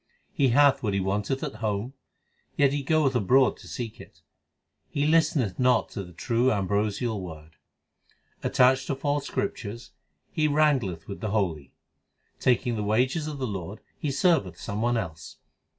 [0.33, 1.93] He hath what he wanteth at home,
[2.57, 4.23] yet he goeth abroad to seek it:
[4.89, 7.57] {He listeneth not to the true ambrosial Word.
[8.41, 9.91] Attached to false scriptures,
[10.31, 11.75] he wrangleth with the holy.
[12.39, 15.37] Taking the wages of the Lord he serveth some one else.